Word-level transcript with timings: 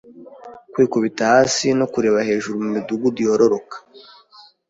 Kwikubita 0.71 1.23
hasi 1.33 1.65
no 1.79 1.85
kureba 1.93 2.19
hejuru 2.29 2.55
mu 2.63 2.69
midugudu 2.75 3.19
yororoka 3.27 3.75